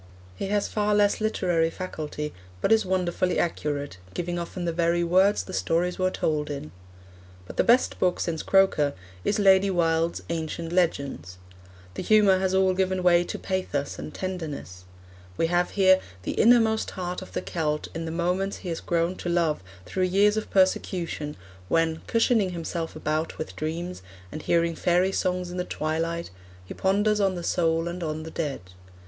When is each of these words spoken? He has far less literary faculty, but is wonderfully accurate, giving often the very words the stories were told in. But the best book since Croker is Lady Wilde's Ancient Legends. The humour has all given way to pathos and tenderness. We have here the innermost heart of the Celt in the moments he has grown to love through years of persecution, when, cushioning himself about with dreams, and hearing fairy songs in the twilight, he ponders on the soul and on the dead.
He 0.35 0.47
has 0.47 0.67
far 0.67 0.95
less 0.95 1.21
literary 1.21 1.69
faculty, 1.69 2.33
but 2.59 2.71
is 2.71 2.87
wonderfully 2.87 3.37
accurate, 3.37 3.97
giving 4.15 4.39
often 4.39 4.65
the 4.65 4.71
very 4.73 5.03
words 5.03 5.43
the 5.43 5.53
stories 5.53 5.99
were 5.99 6.09
told 6.09 6.49
in. 6.49 6.71
But 7.45 7.57
the 7.57 7.63
best 7.63 7.99
book 7.99 8.19
since 8.19 8.41
Croker 8.41 8.93
is 9.23 9.37
Lady 9.37 9.69
Wilde's 9.69 10.23
Ancient 10.31 10.71
Legends. 10.73 11.37
The 11.93 12.01
humour 12.01 12.39
has 12.39 12.55
all 12.55 12.73
given 12.73 13.03
way 13.03 13.23
to 13.25 13.37
pathos 13.37 13.99
and 13.99 14.11
tenderness. 14.11 14.85
We 15.37 15.45
have 15.53 15.69
here 15.77 15.99
the 16.23 16.31
innermost 16.31 16.89
heart 16.97 17.21
of 17.21 17.33
the 17.33 17.41
Celt 17.43 17.87
in 17.93 18.05
the 18.05 18.09
moments 18.11 18.57
he 18.65 18.69
has 18.69 18.79
grown 18.79 19.15
to 19.17 19.29
love 19.29 19.61
through 19.85 20.05
years 20.05 20.35
of 20.35 20.49
persecution, 20.49 21.37
when, 21.69 22.01
cushioning 22.07 22.53
himself 22.53 22.95
about 22.95 23.37
with 23.37 23.55
dreams, 23.55 24.01
and 24.31 24.41
hearing 24.41 24.73
fairy 24.73 25.11
songs 25.11 25.51
in 25.51 25.57
the 25.57 25.63
twilight, 25.63 26.31
he 26.65 26.73
ponders 26.73 27.19
on 27.19 27.35
the 27.35 27.43
soul 27.43 27.87
and 27.87 28.01
on 28.01 28.23
the 28.23 28.31
dead. 28.31 28.61